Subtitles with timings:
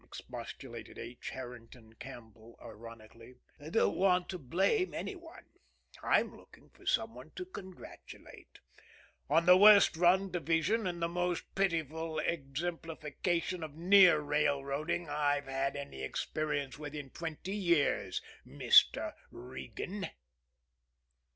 [0.03, 1.29] expostulated H.
[1.29, 3.35] Herrington Campbell ironically.
[3.59, 5.45] "I don't want to blame any one;
[6.01, 8.57] I'm looking for some one to congratulate
[9.29, 15.75] on the worst run division and the most pitiful exemplification of near railroading I've had
[15.75, 19.13] any experience with in twenty years Mr.
[19.29, 20.07] Regan."